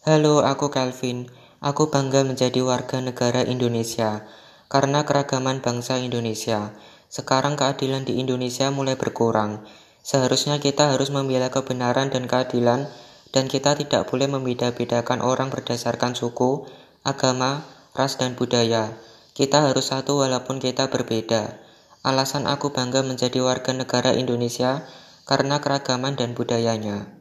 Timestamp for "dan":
12.08-12.24, 13.28-13.44, 18.16-18.32, 26.16-26.32